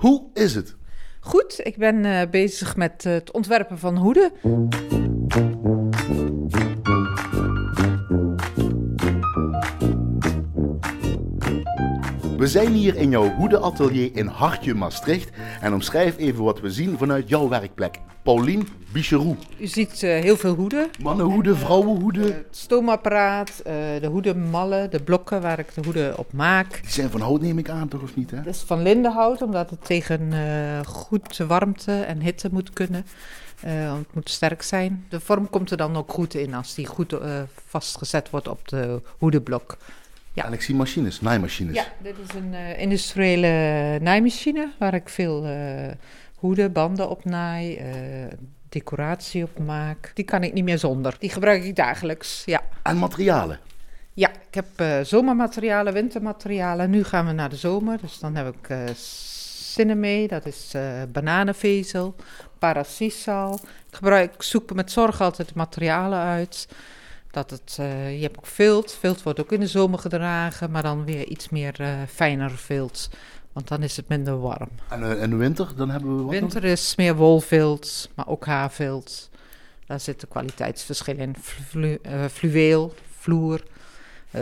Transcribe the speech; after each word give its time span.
Hoe 0.00 0.22
is 0.34 0.54
het? 0.54 0.76
Goed, 1.20 1.60
ik 1.62 1.76
ben 1.76 2.04
eh, 2.04 2.30
bezig 2.30 2.76
met 2.76 3.04
eh, 3.06 3.12
het 3.12 3.32
ontwerpen 3.32 3.78
van 3.78 3.96
hoeden. 3.96 4.32
We 12.40 12.48
zijn 12.48 12.72
hier 12.72 12.96
in 12.96 13.10
jouw 13.10 13.30
hoedenatelier 13.30 14.10
in 14.14 14.26
Hartje, 14.26 14.74
Maastricht. 14.74 15.30
En 15.60 15.72
omschrijf 15.72 16.16
even 16.16 16.44
wat 16.44 16.60
we 16.60 16.70
zien 16.70 16.98
vanuit 16.98 17.28
jouw 17.28 17.48
werkplek. 17.48 17.98
Paulien 18.22 18.68
Bicheroux. 18.92 19.46
U 19.58 19.66
ziet 19.66 20.02
eh, 20.02 20.20
heel 20.20 20.36
veel 20.36 20.54
hoeden. 20.54 20.90
Mannenhoeden, 21.02 21.56
vrouwenhoeden. 21.56 22.22
Het 22.22 22.46
stoomapparaat, 22.50 23.60
eh, 23.64 23.74
de 24.00 24.06
hoedenmallen, 24.06 24.90
de 24.90 25.02
blokken 25.02 25.42
waar 25.42 25.58
ik 25.58 25.74
de 25.74 25.80
hoeden 25.84 26.18
op 26.18 26.32
maak. 26.32 26.80
Die 26.82 26.90
zijn 26.90 27.10
van 27.10 27.20
hout 27.20 27.40
neem 27.40 27.58
ik 27.58 27.68
aan, 27.68 27.88
toch 27.88 28.02
of 28.02 28.16
niet? 28.16 28.30
Hè? 28.30 28.36
Dat 28.36 28.54
is 28.54 28.60
van 28.60 28.82
lindenhout, 28.82 29.42
omdat 29.42 29.70
het 29.70 29.84
tegen 29.84 30.32
eh, 30.32 30.86
goed 30.86 31.36
warmte 31.36 31.92
en 31.92 32.20
hitte 32.20 32.48
moet 32.52 32.70
kunnen. 32.70 33.04
Eh, 33.60 33.94
het 33.96 34.14
moet 34.14 34.30
sterk 34.30 34.62
zijn. 34.62 35.06
De 35.08 35.20
vorm 35.20 35.50
komt 35.50 35.70
er 35.70 35.76
dan 35.76 35.96
ook 35.96 36.12
goed 36.12 36.34
in 36.34 36.54
als 36.54 36.74
die 36.74 36.86
goed 36.86 37.12
eh, 37.12 37.40
vastgezet 37.66 38.30
wordt 38.30 38.48
op 38.48 38.68
de 38.68 39.02
hoedenblok. 39.18 39.76
Ja. 40.32 40.44
En 40.44 40.52
ik 40.52 40.62
zie 40.62 40.74
machines, 40.74 41.20
naaimachines. 41.20 41.74
Ja, 41.74 41.84
dit 42.02 42.14
is 42.28 42.34
een 42.34 42.54
eh, 42.54 42.80
industriële 42.80 43.48
naaimachine 44.00 44.70
waar 44.78 44.94
ik 44.94 45.08
veel 45.08 45.44
eh, 45.44 45.90
hoeden, 46.34 46.72
banden 46.72 47.10
op 47.10 47.24
naai, 47.24 47.76
eh, 47.76 47.86
decoratie 48.68 49.42
op 49.42 49.58
maak. 49.58 50.10
Die 50.14 50.24
kan 50.24 50.42
ik 50.42 50.52
niet 50.52 50.64
meer 50.64 50.78
zonder. 50.78 51.16
Die 51.18 51.30
gebruik 51.30 51.64
ik 51.64 51.76
dagelijks, 51.76 52.42
ja. 52.46 52.60
En 52.82 52.98
materialen. 52.98 53.58
Ja, 54.12 54.30
ik 54.30 54.54
heb 54.54 55.06
zomermaterialen, 55.06 55.92
wintermaterialen. 55.92 56.90
Nu 56.90 57.04
gaan 57.04 57.26
we 57.26 57.32
naar 57.32 57.48
de 57.48 57.56
zomer, 57.56 57.98
dus 58.00 58.18
dan 58.18 58.34
heb 58.34 58.54
ik 58.54 58.68
mee. 59.96 60.28
Dat 60.28 60.46
is 60.46 60.74
bananenvezel, 61.12 62.14
parasisal. 62.58 63.54
Ik 63.88 63.96
gebruik, 63.96 64.34
ik 64.34 64.42
zoek 64.42 64.74
met 64.74 64.90
zorg 64.90 65.20
altijd 65.20 65.54
materialen 65.54 66.18
uit. 66.18 66.68
Dat 67.30 67.50
het, 67.50 67.76
eh, 67.80 68.16
je 68.16 68.22
hebt 68.22 68.36
ook 68.36 68.46
vilt. 68.46 68.92
Vilt 68.92 69.22
wordt 69.22 69.40
ook 69.40 69.52
in 69.52 69.60
de 69.60 69.66
zomer 69.66 69.98
gedragen, 69.98 70.70
maar 70.70 70.82
dan 70.82 71.04
weer 71.04 71.26
iets 71.26 71.48
meer 71.48 71.80
eh, 71.80 71.88
fijner 72.08 72.50
vilt. 72.50 73.10
Want 73.52 73.68
dan 73.68 73.82
is 73.82 73.96
het 73.96 74.08
minder 74.08 74.40
warm. 74.40 74.68
En, 74.88 75.20
en 75.20 75.30
de 75.30 75.36
winter, 75.36 75.72
dan 75.76 75.90
hebben 75.90 76.10
we 76.10 76.22
wat 76.22 76.32
nog? 76.32 76.40
Winter 76.40 76.64
is 76.64 76.94
meer 76.96 77.16
wolvilt, 77.16 78.10
maar 78.14 78.28
ook 78.28 78.46
haarvilt. 78.46 79.30
Daar 79.86 80.00
zitten 80.00 80.28
kwaliteitsverschillen 80.28 81.20
in. 81.20 81.36
Flu, 81.40 81.98
fluweel, 82.32 82.94
vloer, 83.18 83.62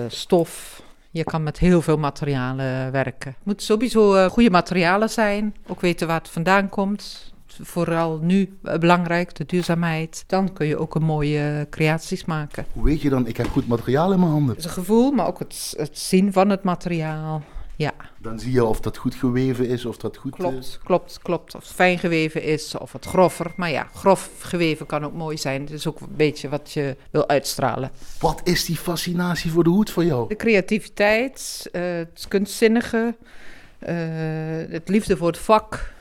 stof. 0.08 0.82
Je 1.10 1.24
kan 1.24 1.42
met 1.42 1.58
heel 1.58 1.82
veel 1.82 1.98
materialen 1.98 2.92
werken. 2.92 3.30
Het 3.30 3.44
moet 3.44 3.62
sowieso 3.62 4.28
goede 4.28 4.50
materialen 4.50 5.10
zijn. 5.10 5.56
Ook 5.66 5.80
weten 5.80 6.06
waar 6.06 6.18
het 6.18 6.28
vandaan 6.28 6.68
komt. 6.68 7.32
Vooral 7.62 8.18
nu 8.22 8.58
eh, 8.62 8.78
belangrijk, 8.78 9.34
de 9.34 9.44
duurzaamheid. 9.46 10.24
Dan 10.26 10.52
kun 10.52 10.66
je 10.66 10.78
ook 10.78 10.94
een 10.94 11.02
mooie 11.02 11.66
creaties 11.70 12.24
maken. 12.24 12.66
Hoe 12.72 12.84
weet 12.84 13.02
je 13.02 13.10
dan, 13.10 13.26
ik 13.26 13.36
heb 13.36 13.46
goed 13.48 13.66
materiaal 13.68 14.12
in 14.12 14.18
mijn 14.18 14.30
handen? 14.30 14.54
Het 14.54 14.64
is 14.64 14.70
gevoel, 14.70 15.10
maar 15.10 15.26
ook 15.26 15.38
het, 15.38 15.74
het 15.76 15.98
zien 15.98 16.32
van 16.32 16.50
het 16.50 16.62
materiaal. 16.62 17.42
Ja, 17.76 17.92
Dan 18.18 18.38
zie 18.38 18.52
je 18.52 18.64
of 18.64 18.80
dat 18.80 18.96
goed 18.96 19.14
geweven 19.14 19.68
is, 19.68 19.84
of 19.84 19.96
dat 19.96 20.16
goed... 20.16 20.32
eh, 20.32 20.38
klopt, 20.38 20.80
klopt, 20.84 21.18
klopt. 21.22 21.54
Of 21.54 21.62
het 21.62 21.72
fijn 21.72 21.98
geweven 21.98 22.42
is, 22.42 22.76
of 22.78 22.92
het 22.92 23.04
grover. 23.04 23.52
Maar 23.56 23.70
ja, 23.70 23.88
grof 23.94 24.30
geweven 24.40 24.86
kan 24.86 25.04
ook 25.04 25.12
mooi 25.12 25.38
zijn. 25.38 25.60
Het 25.60 25.70
is 25.70 25.86
ook 25.86 26.00
een 26.00 26.16
beetje 26.16 26.48
wat 26.48 26.72
je 26.72 26.96
wil 27.10 27.28
uitstralen. 27.28 27.90
Wat 28.20 28.40
is 28.44 28.64
die 28.64 28.76
fascinatie 28.76 29.50
voor 29.50 29.64
de 29.64 29.70
hoed 29.70 29.90
voor 29.90 30.04
jou? 30.04 30.28
De 30.28 30.36
creativiteit, 30.36 31.68
eh, 31.72 31.82
het 31.82 32.26
kunstzinnige, 32.28 33.16
eh, 33.78 33.96
het 34.68 34.88
liefde 34.88 35.16
voor 35.16 35.26
het 35.26 35.38
vak. 35.38 35.92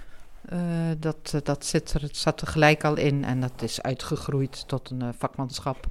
Eh, 0.50 0.60
dat, 1.00 1.34
dat 1.44 1.66
zit 1.66 1.94
er, 1.94 2.02
het 2.02 2.18
zat 2.18 2.42
er 2.42 2.48
gelijk 2.48 2.84
al 2.84 2.98
in 2.98 3.24
en 3.26 3.40
dat 3.42 3.62
is 3.62 3.82
uitgegroeid 3.82 4.68
tot 4.68 4.90
een 4.90 5.02
eh, 5.02 5.08
vakmanschap. 5.18 5.86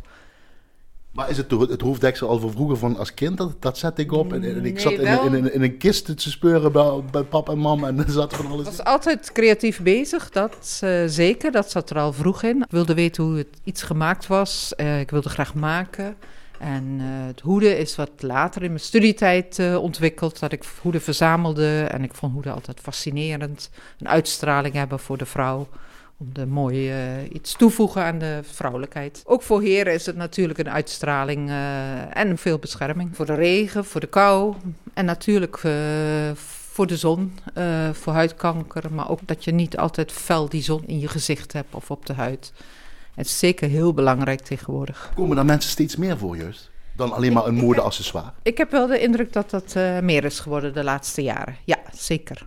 Maar 1.13 1.31
is 1.31 1.37
het 1.37 1.51
het 1.51 1.81
hoofddeksel 1.81 2.29
al 2.29 2.39
van 2.39 2.51
vroeger 2.51 2.77
van 2.77 2.97
als 2.97 3.15
kind? 3.15 3.37
Dat, 3.39 3.63
dat 3.63 3.79
zet 3.79 3.99
ik 3.99 4.13
op 4.13 4.33
en, 4.33 4.45
en 4.45 4.57
ik 4.65 4.73
Nee, 4.73 4.79
zat 4.81 4.93
in, 4.93 5.25
in, 5.25 5.33
een- 5.45 5.53
in 5.55 5.63
een 5.63 5.77
kist 5.79 6.05
te 6.19 6.31
speuren 6.31 6.73
bij, 6.73 7.03
bij 7.11 7.23
pap 7.25 7.49
en 7.49 7.59
mam 7.59 7.85
en 7.85 7.99
er 7.99 8.11
zat 8.11 8.35
van 8.35 8.47
alles 8.47 8.67
Ik 8.67 8.71
in. 8.71 8.77
was 8.77 8.87
altijd 8.87 9.33
creatief 9.33 9.83
bezig, 9.83 10.31
dat 10.31 10.79
eh, 10.83 11.03
zeker. 11.07 11.53
Dat 11.53 11.71
zat 11.71 11.91
er 11.91 11.99
al 11.99 12.13
vroeg 12.13 12.43
in. 12.43 12.57
Ik 12.63 12.71
wilde 12.71 12.95
weten 12.95 13.25
hoe 13.25 13.37
het 13.37 13.59
iets 13.65 13.83
gemaakt 13.83 14.27
was. 14.27 14.75
Eh, 14.75 15.01
ik 15.01 15.11
wilde 15.11 15.29
graag 15.29 15.55
maken. 15.55 16.17
En 16.59 16.97
eh, 17.01 17.27
het 17.27 17.41
hoeden 17.41 17.79
is 17.79 17.97
wat 17.97 18.11
later 18.21 18.63
in 18.63 18.69
mijn 18.69 18.81
studietijd 18.81 19.59
eh, 19.59 19.77
ontwikkeld. 19.83 20.39
Dat 20.39 20.53
ik 20.53 20.65
hoeden 20.83 21.01
verzamelde. 21.01 21.87
En 21.91 22.03
ik 22.03 22.15
vond 22.15 22.33
hoeden 22.33 22.53
altijd 22.53 22.81
fascinerend. 22.81 23.71
Een 23.99 24.09
uitstraling 24.09 24.75
hebben 24.75 24.99
voor 24.99 25.19
de 25.19 25.27
vrouw. 25.27 25.69
Om 26.19 26.29
de 26.33 26.47
mooie 26.47 26.93
eh, 26.93 27.35
iets 27.35 27.57
toevoegen 27.57 28.03
aan 28.03 28.19
de 28.19 28.41
vrouwelijkheid. 28.43 29.23
Ook 29.27 29.43
voor 29.43 29.63
heren 29.63 29.93
is 29.93 30.07
het 30.07 30.17
natuurlijk 30.17 30.59
een 30.59 30.71
uitstraling 30.71 31.49
eh, 31.49 32.17
en 32.17 32.39
veel 32.39 32.59
bescherming. 32.59 33.17
Voor 33.17 33.27
de 33.27 33.35
regen, 33.35 33.85
voor 33.85 34.01
de 34.01 34.07
kou. 34.07 34.55
En 34.95 35.05
natuurlijk 35.05 35.59
voor 36.25 36.87
de 36.87 36.97
zon, 36.97 37.39
voor 37.93 38.13
huidkanker. 38.13 38.93
Maar 38.93 39.11
ook 39.11 39.21
dat 39.25 39.45
je 39.45 39.53
niet 39.53 39.77
altijd 39.77 40.13
fel 40.13 40.49
die 40.49 40.63
zon 40.63 40.83
in 40.87 40.99
je 40.99 41.09
gezicht 41.09 41.53
hebt 41.53 41.75
of 41.75 41.91
op 41.91 42.07
de 42.07 42.13
huid. 42.13 42.53
Het 43.17 43.27
is 43.27 43.39
zeker 43.39 43.69
heel 43.69 43.95
belangrijk 43.95 44.41
tegenwoordig. 44.41 45.13
Komen 45.15 45.37
daar 45.37 45.45
mensen 45.45 45.71
steeds 45.71 45.97
meer 45.97 46.19
voor 46.19 46.37
juist? 46.37 46.71
Dan 46.97 47.13
alleen 47.13 47.33
maar 47.33 47.47
een 47.47 47.55
modeaccessoire? 47.55 48.33
Ik 48.43 48.59
heb 48.59 48.71
wel 48.71 48.87
de 48.87 49.01
indruk 49.01 49.33
dat 49.33 49.51
dat 49.51 49.73
eh, 49.77 49.99
meer 49.99 50.25
is 50.25 50.41
geworden 50.41 50.75
de 50.75 50.85
laatste 50.85 51.23
jaren. 51.23 51.57
Ja, 51.65 51.79
zeker. 51.93 52.47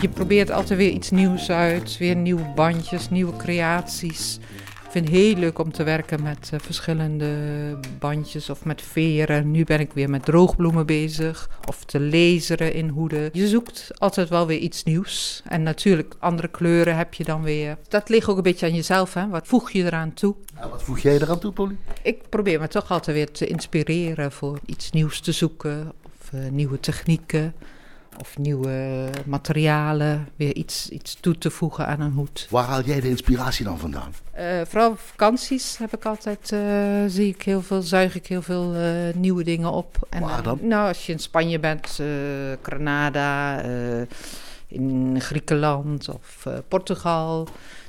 Je 0.00 0.08
probeert 0.14 0.50
altijd 0.50 0.78
weer 0.78 0.90
iets 0.90 1.10
nieuws 1.10 1.50
uit, 1.50 1.98
weer 1.98 2.16
nieuwe 2.16 2.52
bandjes, 2.54 3.10
nieuwe 3.10 3.36
creaties. 3.36 4.38
Ik 4.88 4.94
vind 4.94 5.08
het 5.08 5.16
heel 5.16 5.34
leuk 5.34 5.58
om 5.58 5.72
te 5.72 5.82
werken 5.82 6.22
met 6.22 6.50
eh, 6.52 6.60
verschillende 6.60 7.28
bandjes 7.98 8.50
of 8.50 8.64
met 8.64 8.82
veren. 8.82 9.50
Nu 9.50 9.64
ben 9.64 9.80
ik 9.80 9.92
weer 9.92 10.10
met 10.10 10.24
droogbloemen 10.24 10.86
bezig 10.86 11.50
of 11.68 11.84
te 11.84 12.00
laseren 12.00 12.72
in 12.72 12.88
hoeden. 12.88 13.30
Je 13.32 13.48
zoekt 13.48 13.90
altijd 13.98 14.28
wel 14.28 14.46
weer 14.46 14.58
iets 14.58 14.84
nieuws. 14.84 15.42
En 15.48 15.62
natuurlijk, 15.62 16.14
andere 16.18 16.48
kleuren 16.48 16.96
heb 16.96 17.14
je 17.14 17.24
dan 17.24 17.42
weer. 17.42 17.78
Dat 17.88 18.08
ligt 18.08 18.28
ook 18.28 18.36
een 18.36 18.42
beetje 18.42 18.66
aan 18.66 18.74
jezelf, 18.74 19.14
hè? 19.14 19.28
Wat 19.28 19.46
voeg 19.46 19.70
je 19.70 19.84
eraan 19.84 20.14
toe? 20.14 20.34
En 20.54 20.70
wat 20.70 20.82
voeg 20.82 20.98
jij 20.98 21.14
eraan 21.14 21.38
toe, 21.38 21.52
Polly? 21.52 21.76
Ik 22.02 22.28
probeer 22.28 22.60
me 22.60 22.68
toch 22.68 22.90
altijd 22.90 23.16
weer 23.16 23.30
te 23.30 23.46
inspireren 23.46 24.32
voor 24.32 24.58
iets 24.66 24.90
nieuws 24.90 25.20
te 25.20 25.32
zoeken. 25.32 25.92
Of 26.04 26.32
eh, 26.32 26.50
nieuwe 26.50 26.80
technieken. 26.80 27.54
Of 28.20 28.38
nieuwe 28.38 29.08
materialen. 29.24 30.28
Weer 30.36 30.54
iets, 30.54 30.88
iets 30.88 31.16
toe 31.20 31.38
te 31.38 31.50
voegen 31.50 31.86
aan 31.86 32.00
een 32.00 32.12
hoed. 32.12 32.46
Waar 32.50 32.64
haal 32.64 32.82
jij 32.82 33.00
de 33.00 33.08
inspiratie 33.08 33.64
dan 33.64 33.78
vandaan? 33.78 34.14
Eh, 34.30 34.60
vooral 34.66 34.90
op 34.90 34.98
vakanties 34.98 35.76
heb 35.76 35.94
ik 35.96 36.04
altijd, 36.04 36.52
eh, 36.52 36.60
zie 37.06 37.28
ik 37.28 37.42
heel 37.42 37.62
veel, 37.62 37.82
zuig 37.82 38.14
ik 38.14 38.26
heel 38.26 38.42
veel 38.42 38.74
eh, 38.74 39.14
nieuwe 39.14 39.44
dingen 39.44 39.70
op. 39.72 40.06
En, 40.08 40.22
Waar 40.22 40.42
dan? 40.42 40.58
nou, 40.62 40.88
als 40.88 41.06
je 41.06 41.12
in 41.12 41.18
Spanje 41.18 41.58
bent, 41.58 42.00
Granada, 42.62 43.62
in 44.66 45.16
Griekenland 45.20 46.08
of 46.08 46.46
Portugal, 46.68 47.48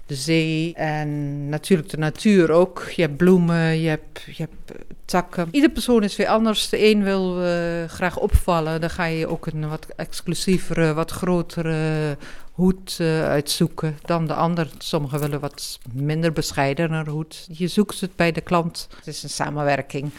de 0.09 0.16
zee 0.16 0.74
en 0.74 1.50
natuurlijk 1.50 1.90
de 1.90 1.97
natuur 1.97 2.52
ook. 2.52 2.90
Je 2.96 3.02
hebt 3.02 3.18
bloemen, 3.18 3.80
je 3.80 3.90
hebt, 3.90 4.22
je 4.25 4.36
hebt 4.38 4.72
eh, 4.72 4.81
takken. 5.06 5.47
Ieder 5.52 5.70
persoon 5.70 6.03
is 6.03 6.16
weer 6.16 6.28
anders. 6.28 6.70
De 6.70 6.86
een 6.86 7.03
wil 7.03 7.44
eh, 7.44 7.86
graag 7.86 8.18
opvallen, 8.18 8.81
dan 8.81 8.90
ga 8.90 9.06
je 9.06 9.28
ook 9.28 9.46
een 9.46 9.70
wat 9.70 9.86
exclusievere, 9.96 10.94
wat 10.94 11.12
grotere 11.12 12.18
hoed 12.52 12.97
eh, 13.00 13.25
uitzoeken 13.25 13.97
dan 14.06 14.28
de 14.28 14.34
ander. 14.34 14.70
Sommigen 14.78 15.20
willen 15.20 15.40
wat 15.40 15.80
minder 15.94 16.34
bescheidener 16.34 17.09
hoed. 17.09 17.47
Je 17.52 17.68
zoekt 17.68 18.02
het 18.02 18.16
bij 18.16 18.31
de 18.31 18.41
klant. 18.41 18.88
Het 18.96 19.08
is 19.08 19.24
een 19.24 19.30
samenwerking. 19.30 20.12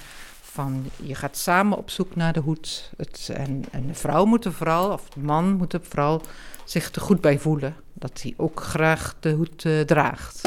Van, 0.61 0.91
je 0.97 1.15
gaat 1.15 1.37
samen 1.37 1.79
op 1.79 1.91
zoek 1.91 2.17
naar 2.17 2.33
de 2.33 2.41
hoed. 2.41 2.91
Het, 2.97 3.31
en, 3.35 3.65
en 3.71 3.87
de 3.87 3.95
vrouw 3.95 4.25
moet 4.25 4.45
er 4.45 4.53
vooral, 4.53 4.93
of 4.93 5.09
de 5.09 5.21
man 5.21 5.53
moet 5.53 5.73
er 5.73 5.81
vooral 5.89 6.23
zich 6.65 6.95
er 6.95 7.01
goed 7.01 7.21
bij 7.21 7.39
voelen. 7.39 7.77
Dat 7.93 8.23
hij 8.23 8.35
ook 8.37 8.61
graag 8.63 9.15
de 9.21 9.31
hoed 9.31 9.65
eh, 9.65 9.81
draagt. 9.81 10.47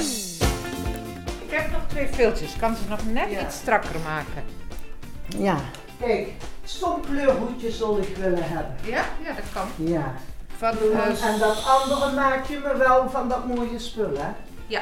Ik 1.46 1.52
heb 1.60 1.72
nog 1.72 1.82
twee 1.88 2.08
viltjes. 2.08 2.54
Ik 2.54 2.60
kan 2.60 2.76
ze 2.76 2.82
nog 2.90 3.00
net 3.14 3.32
Ja. 3.32 3.46
iets 3.46 3.56
strakker 3.56 4.00
maken. 4.00 4.44
Ja. 5.38 5.58
Kijk, 6.00 6.28
zo'n 6.64 7.02
kleurhoedje 7.02 7.72
zal 7.72 7.98
ik 7.98 8.16
willen 8.18 8.44
hebben. 8.50 8.76
Ja, 8.84 9.06
ja 9.24 9.34
dat 9.36 9.46
kan. 9.54 9.86
Ja. 9.86 10.14
Van, 10.58 10.72
eh, 10.78 11.26
En 11.34 11.40
dat 11.40 11.66
andere 11.66 12.12
maak 12.16 12.46
je 12.46 12.58
me 12.64 12.78
wel 12.78 13.10
van 13.10 13.30
dat 13.30 13.48
mooie 13.48 13.80
spul, 13.80 14.12
hè? 14.18 14.30
Ja. 14.68 14.82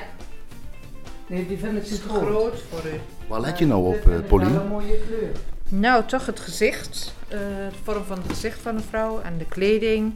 Nee, 1.31 1.47
die 1.47 1.57
vind 1.57 1.77
ik 1.77 1.83
te 1.83 2.09
groot. 2.09 2.21
groot 2.27 2.63
voor 2.69 2.91
u. 2.91 2.99
Waar 3.27 3.39
let 3.41 3.57
je 3.59 3.65
nou 3.65 3.85
op, 3.87 4.01
vind 4.03 4.21
eh 4.21 4.27
Pauline? 4.27 4.51
wel 4.53 4.61
een 4.61 4.67
mooie 4.67 4.99
kleur. 5.07 5.31
Nou, 5.69 6.05
toch 6.05 6.25
het 6.25 6.39
gezicht. 6.39 7.13
eh, 7.27 7.37
de 7.39 7.69
vorm 7.83 8.03
van 8.03 8.17
het 8.17 8.27
gezicht 8.31 8.59
van 8.61 8.75
de 8.75 8.83
vrouw 8.89 9.19
en 9.21 9.37
de 9.37 9.45
kleding. 9.45 10.13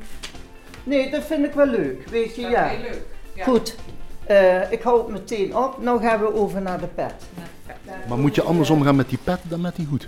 Nee, 0.84 1.12
dat 1.12 1.24
vind 1.24 1.46
ik 1.46 1.54
wel 1.54 1.66
leuk, 1.68 2.10
weet 2.10 2.36
je, 2.36 2.42
Dat 2.42 2.52
ja. 2.52 2.68
heel 2.68 2.80
leuk. 2.82 3.02
Ja. 3.34 3.44
Goed, 3.44 3.76
Eh, 4.26 4.72
ik 4.72 4.82
hou 4.82 5.00
het 5.00 5.08
meteen 5.08 5.56
op. 5.58 5.82
Nou 5.82 6.02
gaan 6.02 6.20
we 6.20 6.34
over 6.34 6.62
naar 6.62 6.80
de 6.80 6.88
pet. 6.88 7.14
Ja. 7.36 7.94
Maar 8.08 8.18
moet 8.18 8.36
je 8.36 8.42
anders 8.42 8.70
omgaan 8.70 8.96
met 8.96 9.10
die 9.10 9.20
pet 9.24 9.40
dan 9.44 9.62
met 9.62 9.76
die 9.76 9.86
hoed? 9.86 10.08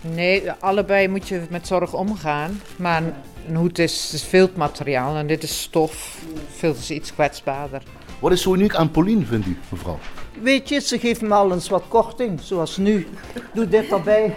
Nee, 0.00 0.50
allebei 0.50 1.08
moet 1.08 1.28
je 1.28 1.40
met 1.50 1.66
zorg 1.66 1.94
omgaan. 1.94 2.60
Maar 2.76 3.02
een 3.48 3.56
hoed 3.56 3.78
is, 3.78 4.12
is 4.12 4.22
viltmateriaal 4.22 5.16
en 5.16 5.26
dit 5.26 5.42
is 5.42 5.60
stof. 5.62 6.18
Vilt 6.48 6.78
is 6.78 6.90
iets 6.90 7.14
kwetsbaarder. 7.14 7.82
Wat 8.22 8.32
is 8.32 8.42
zo 8.42 8.54
uniek 8.54 8.74
aan 8.74 8.90
Pauline, 8.90 9.24
vindt 9.24 9.46
u, 9.46 9.56
mevrouw? 9.68 9.98
Weet 10.42 10.68
je, 10.68 10.80
ze 10.80 10.98
geeft 10.98 11.20
me 11.20 11.34
al 11.34 11.52
eens 11.52 11.68
wat 11.68 11.82
korting, 11.88 12.40
zoals 12.40 12.76
nu. 12.76 13.06
Doe 13.54 13.68
dit 13.68 13.92
erbij. 13.92 14.36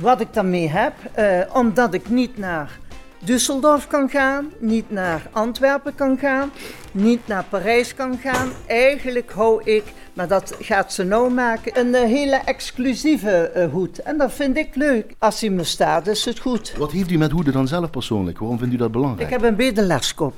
Wat 0.00 0.20
ik 0.20 0.32
daarmee 0.32 0.68
heb, 0.68 0.92
eh, 1.12 1.40
omdat 1.52 1.94
ik 1.94 2.08
niet 2.08 2.38
naar 2.38 2.78
Düsseldorf 3.24 3.86
kan 3.88 4.08
gaan, 4.08 4.52
niet 4.58 4.90
naar 4.90 5.28
Antwerpen 5.32 5.94
kan 5.94 6.18
gaan, 6.18 6.50
niet 6.92 7.26
naar 7.26 7.44
Parijs 7.48 7.94
kan 7.94 8.18
gaan. 8.18 8.48
Eigenlijk 8.66 9.32
hou 9.32 9.62
ik, 9.64 9.84
maar 10.12 10.28
dat 10.28 10.56
gaat 10.60 10.92
ze 10.92 11.04
nou 11.04 11.30
maken, 11.30 11.78
een 11.78 11.94
eh, 11.94 12.02
hele 12.02 12.36
exclusieve 12.36 13.30
eh, 13.30 13.70
hoed. 13.70 13.98
En 13.98 14.18
dat 14.18 14.32
vind 14.32 14.56
ik 14.56 14.74
leuk. 14.74 15.14
Als 15.18 15.40
hij 15.40 15.50
me 15.50 15.64
staat, 15.64 16.06
is 16.06 16.24
het 16.24 16.38
goed. 16.38 16.74
Wat 16.78 16.92
heeft 16.92 17.10
u 17.10 17.18
met 17.18 17.30
hoeden 17.30 17.52
dan 17.52 17.68
zelf 17.68 17.90
persoonlijk? 17.90 18.38
Waarom 18.38 18.58
vindt 18.58 18.74
u 18.74 18.76
dat 18.76 18.92
belangrijk? 18.92 19.26
Ik 19.28 19.32
heb 19.32 19.42
een 19.42 19.56
bedelaaskop. 19.56 20.34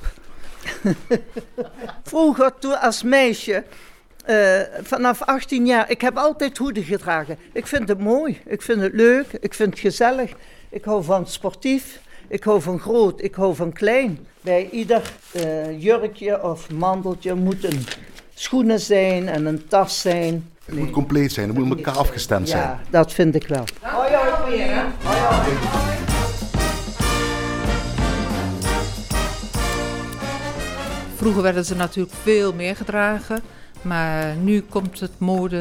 Vroeger, 2.03 2.53
toen 2.59 2.81
als 2.81 3.03
meisje, 3.03 3.63
eh, 4.25 4.59
vanaf 4.81 5.21
18 5.21 5.65
jaar, 5.65 5.89
ik 5.89 6.01
heb 6.01 6.17
altijd 6.17 6.57
hoeden 6.57 6.83
gedragen. 6.83 7.37
Ik 7.53 7.67
vind 7.67 7.87
het 7.87 7.99
mooi, 7.99 8.41
ik 8.45 8.61
vind 8.61 8.81
het 8.81 8.93
leuk, 8.93 9.25
ik 9.39 9.53
vind 9.53 9.69
het 9.69 9.79
gezellig. 9.79 10.31
Ik 10.69 10.83
hou 10.83 11.03
van 11.03 11.27
sportief, 11.27 11.99
ik 12.27 12.43
hou 12.43 12.61
van 12.61 12.79
groot, 12.79 13.21
ik 13.21 13.35
hou 13.35 13.55
van 13.55 13.73
klein. 13.73 14.27
Bij 14.41 14.69
ieder 14.71 15.01
eh, 15.31 15.81
jurkje 15.81 16.43
of 16.43 16.71
mandeltje 16.71 17.33
moeten 17.33 17.85
schoenen 18.33 18.79
zijn 18.79 19.27
en 19.27 19.45
een 19.45 19.67
tas 19.67 20.01
zijn. 20.01 20.49
Het 20.65 20.75
moet 20.75 20.91
compleet 20.91 21.31
zijn, 21.31 21.47
het 21.47 21.57
moet 21.57 21.67
met 21.67 21.77
elkaar 21.77 21.97
afgestemd 21.97 22.49
zijn. 22.49 22.61
Ja, 22.61 22.79
dat 22.89 23.13
vind 23.13 23.35
ik 23.35 23.47
wel. 23.47 23.63
Vroeger 31.17 31.41
werden 31.41 31.65
ze 31.65 31.75
natuurlijk 31.75 32.15
veel 32.15 32.53
meer 32.53 32.75
gedragen. 32.75 33.41
Maar 33.81 34.35
nu 34.35 34.61
komt 34.61 34.99
het 34.99 35.19
mode, 35.19 35.57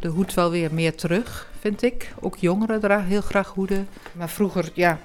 de 0.00 0.08
hoed 0.08 0.34
wel 0.34 0.50
weer 0.50 0.74
meer 0.74 0.94
terug, 0.94 1.50
vind 1.60 1.82
ik. 1.82 2.14
Ook 2.20 2.36
jongeren 2.36 2.80
dragen 2.80 3.08
heel 3.08 3.20
graag 3.20 3.48
hoeden. 3.48 3.88
Maar 4.12 4.28
vroeger, 4.28 4.70
ja, 4.74 4.98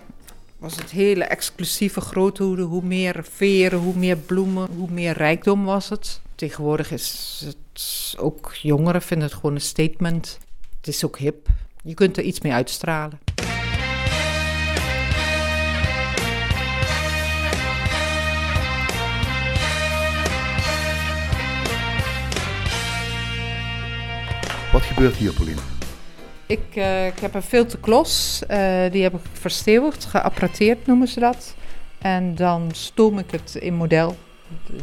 was 0.58 0.76
het 0.76 0.92
hele 0.92 1.24
exclusieve 1.24 2.02
grote 2.02 2.44
hoeden. 2.44 2.66
Hoe 2.66 2.84
meer 2.84 3.26
veren, 3.32 3.80
hoe 3.80 3.96
meer 3.96 4.18
bloemen, 4.18 4.68
hoe 4.78 4.90
meer 4.92 5.14
rijkdom 5.14 5.66
was 5.66 5.90
het. 5.90 6.22
Tegenwoordig 6.36 6.92
is 6.92 7.42
het 7.46 8.16
ook 8.20 8.54
jongeren 8.54 9.02
vinden 9.02 9.28
het 9.28 9.36
gewoon 9.36 9.56
een 9.56 9.62
statement. 9.62 10.40
Het 10.78 10.88
is 10.88 11.06
ook 11.06 11.18
hip. 11.18 11.48
Je 11.84 11.94
kunt 11.94 12.18
er 12.18 12.24
iets 12.24 12.42
mee 12.42 12.54
uitstralen. 12.54 13.20
Wat 24.74 24.82
gebeurt 24.82 25.16
hier, 25.16 25.34
Pauline? 25.34 25.60
Ik, 26.46 26.76
eh, 26.76 27.08
ik 27.08 27.20
heb 27.20 27.34
een 27.34 27.42
filterklos, 27.42 28.44
eh 28.48 28.92
die 28.92 29.04
heb 29.04 29.14
ik 29.14 29.20
verstevigd, 29.32 30.06
geapparateerd 30.06 30.86
noemen 30.88 31.08
ze 31.08 31.20
dat. 31.20 31.56
En 32.02 32.36
dan 32.36 32.70
stoom 32.72 33.18
ik 33.20 33.32
het 33.32 33.56
in 33.56 33.74
model. 33.74 34.16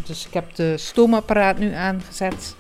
Dus 0.05 0.27
ik 0.27 0.35
heb 0.35 0.55
de 0.55 0.79
stoomapparaat 0.79 1.59
nu 1.59 1.75
aangezet. 1.75 2.57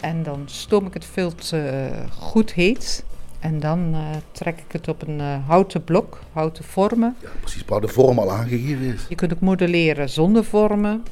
En 0.00 0.22
dan 0.22 0.42
stoom 0.44 0.86
ik 0.86 0.94
het 0.94 1.04
filter 1.04 1.66
eh, 1.66 2.10
goed 2.18 2.52
heet. 2.52 3.04
En 3.40 3.60
dan 3.60 3.96
trek 4.32 4.58
ik 4.58 4.72
het 4.72 4.88
op 4.88 5.08
een 5.08 5.20
houten 5.46 5.84
blok, 5.84 6.20
houten 6.32 6.64
vormen. 6.64 7.16
Ja, 7.20 7.28
precies, 7.40 7.64
waar 7.66 7.80
de 7.80 7.88
vorm 7.88 8.18
al 8.18 8.30
aangegeven 8.30 8.84
is. 8.84 9.06
Je 9.08 9.14
kunt 9.14 9.32
ook 9.32 9.40
modelleren 9.40 10.08
zonder 10.08 10.44
vormen. 10.44 11.02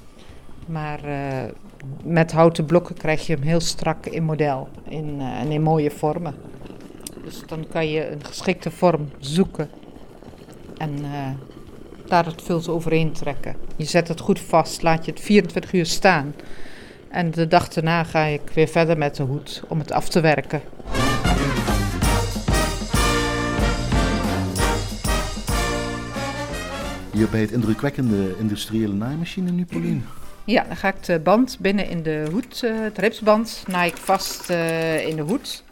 Maar 0.67 1.05
eh, 1.05 1.51
met 2.05 2.33
houten 2.33 2.65
blokken 2.65 2.97
krijg 2.97 3.27
je 3.27 3.35
hem 3.35 3.43
heel 3.43 3.61
strak 3.61 4.07
in 4.07 4.23
model 4.23 4.69
in, 4.89 5.17
eh, 5.19 5.41
en 5.41 5.51
in 5.51 5.63
mooie 5.63 5.91
vormen. 5.91 6.35
Dus 7.25 7.43
dan 7.47 7.67
kan 7.73 7.89
je 7.89 8.11
een 8.11 8.25
geschikte 8.25 8.71
vorm 8.71 9.11
zoeken 9.19 9.69
en 10.77 11.05
eh, 11.05 11.31
daar 12.07 12.27
het 12.27 12.43
filter 12.43 12.73
overheen 12.73 13.13
trekken. 13.13 13.57
Je 13.77 13.85
zet 13.85 14.09
het 14.09 14.21
goed 14.21 14.41
vast, 14.41 14.83
laat 14.83 15.05
je 15.05 15.11
het 15.11 15.21
24 15.21 15.73
uur 15.73 15.87
staan. 15.87 16.35
En 17.09 17.31
de 17.31 17.47
dag 17.47 17.69
daarna 17.69 18.05
ga 18.05 18.25
ik 18.25 18.51
weer 18.55 18.69
verder 18.69 18.99
met 18.99 19.17
de 19.17 19.23
hoed 19.23 19.63
om 19.69 19.79
het 19.79 19.93
af 19.93 20.09
te 20.09 20.21
werken. 20.21 20.61
Hier 27.13 27.29
bij 27.29 27.41
het 27.41 27.51
indrukwekkende 27.51 28.35
industriële 28.39 28.93
naaimachine 28.95 29.51
nu, 29.51 29.65
Pauline. 29.65 30.01
Ja, 30.45 30.65
dan 30.65 30.77
ga 30.77 30.89
ik 30.89 31.05
de 31.05 31.19
band 31.21 31.57
binnen 31.61 31.89
in 31.89 32.03
de 32.03 32.29
hoed, 32.31 32.63
eh, 32.63 32.81
het 32.81 32.99
ripsband, 32.99 33.65
naai 33.67 33.91
ik 33.91 33.97
vast 33.97 34.51
eh, 34.51 35.07
in 35.07 35.17
de 35.17 35.23
hoed. 35.23 35.65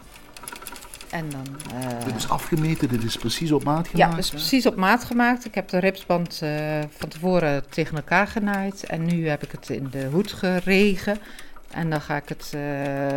En 1.10 1.28
dan... 1.28 1.46
eh, 1.80 2.04
Dit 2.04 2.16
is 2.16 2.28
afgemeten, 2.28 2.88
dit 2.88 3.02
is 3.04 3.16
precies 3.16 3.52
op 3.52 3.64
maat 3.64 3.84
ja, 3.86 3.90
gemaakt. 3.90 4.10
dat 4.10 4.18
is 4.24 4.30
hè? 4.30 4.36
precies 4.36 4.66
op 4.66 4.76
maat 4.76 5.04
gemaakt. 5.04 5.44
Ik 5.44 5.54
heb 5.54 5.68
de 5.68 5.78
ripsband 5.78 6.42
eh, 6.42 6.78
van 6.98 7.08
tevoren 7.08 7.64
tegen 7.70 7.96
elkaar 7.96 8.26
genaaid. 8.26 8.84
En 8.84 9.04
nu 9.06 9.28
heb 9.28 9.42
ik 9.42 9.50
het 9.50 9.68
in 9.70 9.88
de 9.90 10.04
hoed 10.06 10.32
geregen. 10.32 11.18
En 11.70 11.90
dan 11.90 12.00
ga 12.00 12.16
ik 12.16 12.28
het 12.28 12.52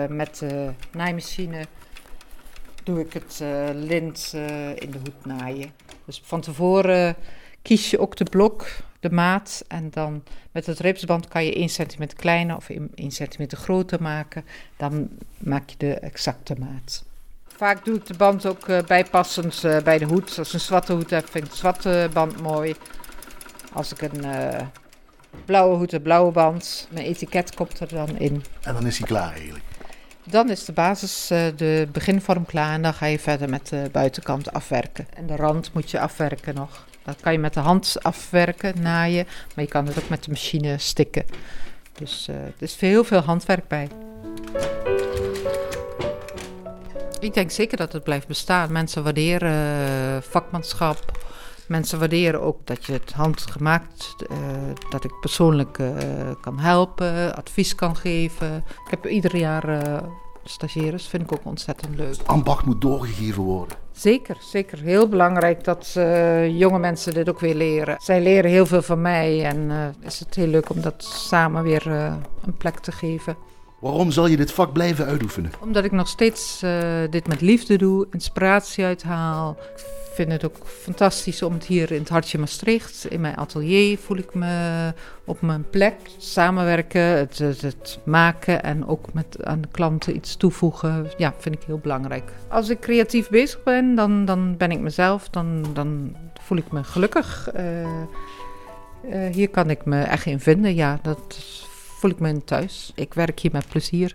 met 0.10 0.36
de 0.40 0.70
naaimachine... 0.92 1.66
doe 2.84 3.00
ik 3.00 3.14
het 3.14 3.42
lint 3.74 4.32
in 4.76 4.92
de 4.92 4.98
hoed 4.98 5.26
naaien. 5.26 5.72
Dus 6.06 6.22
van 6.26 6.42
tevoren 6.42 7.16
kies 7.62 7.90
je 7.90 8.00
ook 8.00 8.16
de 8.16 8.24
blok, 8.24 8.68
de 9.02 9.12
maat. 9.12 9.64
En 9.68 9.90
dan 9.90 10.24
met 10.52 10.66
het 10.66 10.80
ripsband 10.80 11.28
kan 11.28 11.46
je 11.46 11.54
1 11.54 11.70
centimeter 11.70 12.18
kleiner 12.18 12.56
of 12.56 12.70
1 12.70 13.12
centimeter 13.12 13.58
groter 13.58 14.02
maken. 14.02 14.46
Dan 14.78 15.10
maak 15.38 15.70
je 15.70 15.76
de 15.78 15.94
exacte 15.94 16.56
maat. 16.60 17.04
Vaak 17.48 17.86
doe 17.86 17.96
ik 17.96 18.06
de 18.06 18.18
band 18.18 18.46
ook 18.46 18.68
eh, 18.68 18.84
bijpassend 18.84 19.64
eh, 19.64 19.82
bij 19.82 19.98
de 19.98 20.06
hoed. 20.06 20.38
Als 20.38 20.48
ik 20.48 20.54
een 20.54 20.60
zwarte 20.60 20.94
hoed 20.94 21.10
heb, 21.10 21.30
vind 21.30 21.46
ik 21.46 21.52
de 21.52 21.58
zwarte 21.58 22.10
band 22.14 22.42
mooi. 22.42 22.76
Als 23.74 23.92
ik 23.92 24.02
een 24.02 24.24
eh, 24.24 24.62
blauwe 25.46 25.76
hoed 25.76 25.92
heb, 25.92 26.04
blauwe 26.04 26.32
band. 26.32 26.88
Mijn 26.92 27.06
etiket 27.06 27.56
komt 27.56 27.80
er 27.80 27.88
dan 27.88 28.18
in. 28.18 28.44
En 28.62 28.74
dan 28.74 28.88
is 28.88 28.98
hij 28.98 29.08
klaar 29.08 29.34
eigenlijk. 29.34 29.64
Dan 30.24 30.50
is 30.50 30.66
de 30.66 30.72
basis, 30.72 31.28
de 31.56 31.88
beginvorm 31.92 32.46
klaar 32.46 32.74
en 32.74 32.82
dan 32.82 32.94
ga 32.94 33.06
je 33.06 33.20
verder 33.20 33.50
met 33.50 33.68
de 33.68 33.90
buitenkant 33.92 34.54
afwerken. 34.54 35.08
En 35.14 35.28
de 35.28 35.36
rand 35.36 35.74
moet 35.74 35.92
je 35.92 36.00
afwerken 36.00 36.56
nog. 36.56 36.86
Dat 37.04 37.22
kan 37.22 37.32
je 37.32 37.40
met 37.40 37.54
de 37.54 37.60
hand 37.60 37.96
afwerken, 38.02 38.82
naaien, 38.82 39.28
maar 39.56 39.64
je 39.64 39.70
kan 39.70 39.86
het 39.86 40.04
ook 40.04 40.10
met 40.10 40.24
de 40.24 40.32
machine 40.32 40.78
stikken. 40.78 41.26
Dus 41.94 42.28
eh, 42.28 42.36
er 42.36 42.54
is 42.60 42.80
heel 42.80 43.04
veel 43.04 43.20
handwerk 43.20 43.68
bij. 43.68 43.88
Ik 47.20 47.34
denk 47.34 47.52
zeker 47.52 47.78
dat 47.78 47.94
het 47.94 48.04
blijft 48.04 48.28
bestaan. 48.28 48.72
Mensen 48.72 49.04
waarderen 49.04 49.52
eh, 49.52 50.22
vakmanschap. 50.22 51.20
Mensen 51.68 52.00
waarderen 52.00 52.42
ook 52.42 52.68
dat 52.68 52.86
je 52.86 52.94
het 52.94 53.12
handgemaakt, 53.12 54.16
eh 54.30 54.38
dat 54.90 55.04
ik 55.04 55.20
persoonlijk 55.20 55.80
kan 56.42 56.60
helpen, 56.60 57.36
advies 57.36 57.76
kan 57.76 57.96
geven. 57.96 58.64
Ik 58.86 58.90
heb 58.90 59.06
ieder 59.06 59.36
jaar 59.36 59.64
stagiaires, 60.44 61.08
vind 61.08 61.24
ik 61.24 61.32
ook 61.32 61.46
ontzettend 61.46 61.96
leuk. 61.96 62.16
Ambacht 62.26 62.66
moet 62.66 62.82
doorgegeven 62.82 63.44
worden. 63.44 63.78
Zeker, 63.92 64.38
zeker. 64.40 64.80
Heel 64.80 65.08
belangrijk 65.08 65.64
dat 65.64 65.94
eh, 65.98 66.60
jonge 66.60 66.80
mensen 66.80 67.14
dit 67.14 67.30
ook 67.30 67.40
weer 67.40 67.56
leren. 67.56 67.96
Zij 68.00 68.22
leren 68.22 68.52
heel 68.52 68.66
veel 68.66 68.82
van 68.82 69.02
mij 69.02 69.46
en 69.46 69.72
eh, 69.72 70.08
is 70.08 70.20
het 70.20 70.36
heel 70.36 70.48
leuk 70.48 70.70
om 70.70 70.82
dat 70.82 71.04
samen 71.04 71.64
weer 71.64 71.92
eh, 71.92 72.14
een 72.46 72.58
plek 72.58 72.80
te 72.80 72.92
geven. 72.92 73.36
Waarom 73.82 74.12
zal 74.12 74.28
je 74.28 74.38
dit 74.38 74.52
vak 74.52 74.74
blijven 74.74 75.06
uitoefenen? 75.06 75.52
Omdat 75.60 75.84
ik 75.84 75.92
nog 75.92 76.08
steeds 76.08 76.62
eh, 76.62 77.02
dit 77.10 77.28
met 77.28 77.42
liefde 77.42 77.78
doe, 77.78 78.08
inspiratie 78.12 78.84
uithaal. 78.84 79.58
Ik 79.76 80.18
vind 80.18 80.32
het 80.32 80.46
ook 80.46 80.58
fantastisch 80.66 81.42
om 81.42 81.54
het 81.54 81.66
hier 81.66 81.92
in 81.92 82.00
het 82.00 82.10
hartje 82.10 82.38
Maastricht, 82.38 83.06
in 83.10 83.22
mijn 83.22 83.36
atelier, 83.36 83.98
voel 83.98 84.18
ik 84.18 84.34
me 84.34 84.94
op 85.26 85.42
mijn 85.42 85.70
plek. 85.70 85.96
Samenwerken, 86.18 87.02
het, 87.02 87.38
het, 87.38 88.00
maken 88.04 88.64
en 88.64 88.88
ook 88.88 89.14
met 89.14 89.46
aan 89.46 89.62
de 89.62 89.68
klanten 89.72 90.16
iets 90.16 90.36
toevoegen, 90.36 91.12
ja, 91.18 91.34
vind 91.38 91.56
ik 91.56 91.64
heel 91.64 91.80
belangrijk. 91.80 92.32
Als 92.48 92.70
ik 92.70 92.80
creatief 92.80 93.30
bezig 93.30 93.64
ben, 93.64 93.96
dan, 93.96 94.26
dan 94.26 94.58
ben 94.58 94.72
ik 94.72 94.80
mezelf, 94.80 95.30
dan, 95.30 95.66
dan 95.74 96.16
voel 96.42 96.58
ik 96.58 96.72
me 96.72 96.84
gelukkig. 96.84 97.50
Eh, 97.54 97.82
eh, 97.82 99.34
hier 99.34 99.50
kan 99.50 99.70
ik 99.70 99.86
me 99.86 100.02
echt 100.02 100.26
in 100.26 100.40
vinden, 100.40 100.76
ja, 100.76 101.00
dat 101.02 101.40
voel 102.02 102.12
ik 102.12 102.20
me 102.20 102.44
thuis. 102.44 102.92
Ik 102.96 103.14
werk 103.14 103.40
hier 103.40 103.52
met 103.52 103.68
plezier. 103.68 104.14